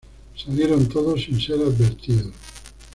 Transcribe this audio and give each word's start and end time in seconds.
Salieron 0.35 0.89
todos 0.89 1.23
sin 1.25 1.39
ser 1.39 1.61
advertidos. 1.61 2.33